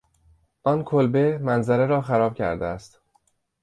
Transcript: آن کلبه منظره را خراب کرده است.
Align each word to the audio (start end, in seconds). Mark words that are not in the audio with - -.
آن 0.63 0.83
کلبه 0.83 1.37
منظره 1.37 1.85
را 1.85 2.01
خراب 2.01 2.35
کرده 2.35 2.65
است. 2.65 3.01